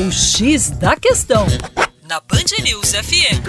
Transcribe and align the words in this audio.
O 0.00 0.12
X 0.12 0.70
da 0.70 0.94
Questão, 0.94 1.44
na 2.08 2.20
Band 2.20 2.62
News 2.62 2.92
FM. 2.92 3.42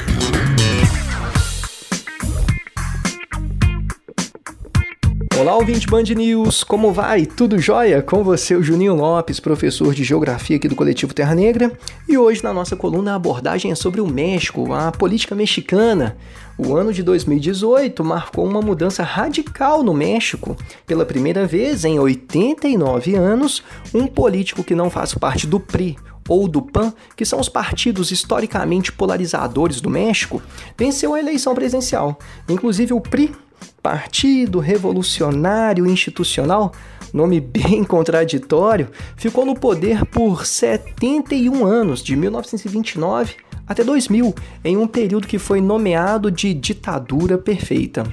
Olá, 5.39 5.55
ouvinte 5.55 5.85
Band 5.85 6.05
News, 6.15 6.63
como 6.63 6.91
vai? 6.91 7.27
Tudo 7.27 7.59
jóia? 7.59 8.01
Com 8.01 8.23
você, 8.23 8.55
o 8.55 8.63
Juninho 8.63 8.95
Lopes, 8.95 9.39
professor 9.39 9.93
de 9.93 10.03
Geografia 10.03 10.55
aqui 10.55 10.67
do 10.67 10.75
Coletivo 10.75 11.13
Terra 11.13 11.35
Negra. 11.35 11.71
E 12.07 12.17
hoje, 12.17 12.43
na 12.43 12.51
nossa 12.51 12.75
coluna, 12.75 13.11
a 13.11 13.15
abordagem 13.15 13.71
é 13.71 13.75
sobre 13.75 14.01
o 14.01 14.07
México, 14.07 14.73
a 14.73 14.91
política 14.91 15.35
mexicana. 15.35 16.17
O 16.57 16.75
ano 16.75 16.91
de 16.91 17.03
2018 17.03 18.03
marcou 18.03 18.43
uma 18.43 18.59
mudança 18.59 19.03
radical 19.03 19.83
no 19.83 19.93
México. 19.93 20.57
Pela 20.87 21.05
primeira 21.05 21.45
vez 21.45 21.85
em 21.85 21.99
89 21.99 23.13
anos, 23.13 23.63
um 23.93 24.07
político 24.07 24.63
que 24.63 24.73
não 24.73 24.89
faz 24.89 25.13
parte 25.13 25.45
do 25.45 25.59
PRI, 25.59 25.95
ou 26.29 26.47
do 26.47 26.61
PAN, 26.61 26.93
que 27.17 27.25
são 27.25 27.39
os 27.39 27.49
partidos 27.49 28.11
historicamente 28.11 28.91
polarizadores 28.91 29.81
do 29.81 29.89
México, 29.89 30.41
venceu 30.77 31.15
a 31.15 31.19
eleição 31.19 31.55
presidencial. 31.55 32.17
Inclusive 32.47 32.93
o 32.93 33.01
PRI, 33.01 33.35
Partido 33.81 34.59
Revolucionário 34.59 35.87
Institucional, 35.87 36.71
nome 37.11 37.41
bem 37.41 37.83
contraditório, 37.83 38.89
ficou 39.17 39.45
no 39.45 39.55
poder 39.55 40.05
por 40.05 40.45
71 40.45 41.65
anos, 41.65 42.03
de 42.03 42.15
1929 42.15 43.48
até 43.69 43.83
2000, 43.83 44.33
em 44.65 44.75
um 44.75 44.87
período 44.87 45.27
que 45.27 45.37
foi 45.37 45.61
nomeado 45.61 46.31
de 46.31 46.55
ditadura 46.55 47.37
perfeita. 47.37 48.03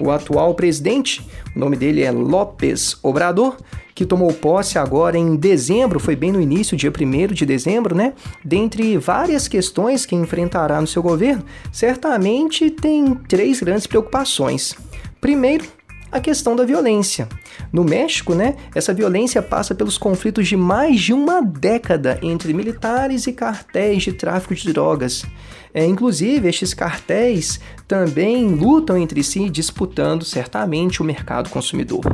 O 0.00 0.10
atual 0.10 0.54
presidente, 0.54 1.20
o 1.54 1.58
nome 1.58 1.76
dele 1.76 2.02
é 2.02 2.10
López 2.10 2.96
Obrador, 3.02 3.58
que 3.94 4.06
tomou 4.06 4.32
posse 4.32 4.78
agora 4.78 5.18
em 5.18 5.36
dezembro, 5.36 6.00
foi 6.00 6.16
bem 6.16 6.32
no 6.32 6.40
início, 6.40 6.76
dia 6.76 6.90
1 6.90 7.34
de 7.34 7.44
dezembro, 7.44 7.94
né? 7.94 8.14
Dentre 8.42 8.96
várias 8.96 9.46
questões 9.46 10.06
que 10.06 10.14
enfrentará 10.14 10.80
no 10.80 10.86
seu 10.86 11.02
governo, 11.02 11.44
certamente 11.70 12.70
tem 12.70 13.14
três 13.28 13.60
grandes 13.60 13.86
preocupações. 13.86 14.74
Primeiro, 15.20 15.64
a 16.12 16.20
questão 16.20 16.54
da 16.54 16.64
violência. 16.64 17.26
No 17.72 17.82
México, 17.82 18.34
né, 18.34 18.54
essa 18.74 18.92
violência 18.92 19.40
passa 19.40 19.74
pelos 19.74 19.96
conflitos 19.96 20.46
de 20.46 20.56
mais 20.56 21.00
de 21.00 21.14
uma 21.14 21.40
década 21.40 22.18
entre 22.22 22.52
militares 22.52 23.26
e 23.26 23.32
cartéis 23.32 24.02
de 24.02 24.12
tráfico 24.12 24.54
de 24.54 24.70
drogas. 24.70 25.24
É, 25.72 25.86
inclusive, 25.86 26.46
estes 26.46 26.74
cartéis 26.74 27.58
também 27.88 28.46
lutam 28.48 28.98
entre 28.98 29.24
si, 29.24 29.48
disputando 29.48 30.22
certamente 30.22 31.00
o 31.00 31.04
mercado 31.04 31.48
consumidor. 31.48 32.12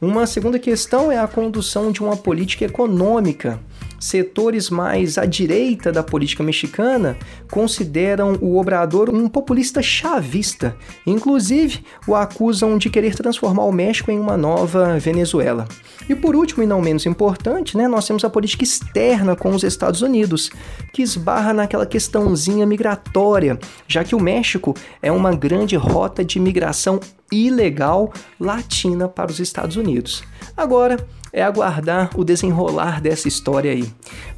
Uma 0.00 0.26
segunda 0.26 0.58
questão 0.58 1.10
é 1.10 1.18
a 1.18 1.28
condução 1.28 1.92
de 1.92 2.00
uma 2.00 2.16
política 2.16 2.64
econômica 2.64 3.60
setores 3.98 4.70
mais 4.70 5.18
à 5.18 5.24
direita 5.24 5.90
da 5.90 6.02
política 6.02 6.42
mexicana 6.42 7.16
consideram 7.50 8.38
o 8.40 8.58
Obrador 8.58 9.10
um 9.10 9.28
populista 9.28 9.82
chavista. 9.82 10.76
Inclusive, 11.06 11.84
o 12.06 12.14
acusam 12.14 12.78
de 12.78 12.90
querer 12.90 13.14
transformar 13.14 13.64
o 13.64 13.72
México 13.72 14.10
em 14.10 14.18
uma 14.18 14.36
nova 14.36 14.98
Venezuela. 14.98 15.66
E 16.08 16.14
por 16.14 16.34
último, 16.34 16.62
e 16.62 16.66
não 16.66 16.80
menos 16.80 17.06
importante, 17.06 17.76
né, 17.76 17.86
nós 17.86 18.06
temos 18.06 18.24
a 18.24 18.30
política 18.30 18.64
externa 18.64 19.36
com 19.36 19.50
os 19.50 19.62
Estados 19.62 20.02
Unidos, 20.02 20.50
que 20.92 21.02
esbarra 21.02 21.52
naquela 21.52 21.86
questãozinha 21.86 22.64
migratória, 22.66 23.58
já 23.86 24.04
que 24.04 24.14
o 24.14 24.20
México 24.20 24.74
é 25.02 25.12
uma 25.12 25.34
grande 25.34 25.76
rota 25.76 26.24
de 26.24 26.40
migração 26.40 27.00
ilegal 27.30 28.12
latina 28.40 29.06
para 29.06 29.30
os 29.30 29.38
Estados 29.38 29.76
Unidos. 29.76 30.22
Agora, 30.56 30.96
é 31.38 31.42
aguardar 31.42 32.10
o 32.16 32.24
desenrolar 32.24 33.00
dessa 33.00 33.28
história 33.28 33.70
aí. 33.70 33.88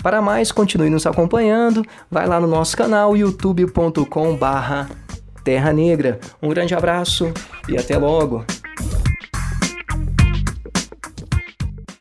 Para 0.02 0.20
mais, 0.20 0.52
continue 0.52 0.90
nos 0.90 1.06
acompanhando. 1.06 1.82
Vai 2.10 2.26
lá 2.26 2.38
no 2.38 2.46
nosso 2.46 2.76
canal 2.76 3.16
youtube.com/terra 3.16 5.72
negra. 5.72 6.20
Um 6.42 6.50
grande 6.50 6.74
abraço 6.74 7.32
e 7.68 7.78
até 7.78 7.96
logo. 7.96 8.44